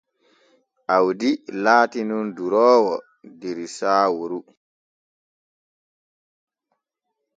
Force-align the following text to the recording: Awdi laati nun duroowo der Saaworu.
Awdi 0.95 1.29
laati 1.63 2.01
nun 2.09 2.25
duroowo 2.39 2.93
der 3.41 3.57
Saaworu. 3.77 4.39